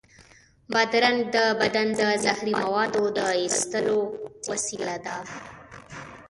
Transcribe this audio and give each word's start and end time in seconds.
بادرنګ 0.73 1.19
د 1.35 1.37
بدن 1.59 1.87
د 1.99 2.01
زهري 2.23 2.53
موادو 2.63 3.03
د 3.17 3.19
ایستلو 3.41 3.99
وسیله 4.51 4.95
ده. 5.05 5.17